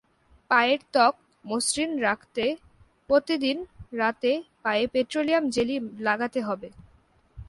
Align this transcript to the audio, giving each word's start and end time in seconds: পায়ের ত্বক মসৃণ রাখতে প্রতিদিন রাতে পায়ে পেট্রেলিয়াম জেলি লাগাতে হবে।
পায়ের 0.51 0.81
ত্বক 0.93 1.13
মসৃণ 1.45 1.91
রাখতে 1.99 2.43
প্রতিদিন 3.09 3.57
রাতে 3.99 4.31
পায়ে 4.63 4.85
পেট্রেলিয়াম 4.93 5.43
জেলি 5.49 5.77
লাগাতে 5.99 6.39
হবে। 6.47 6.69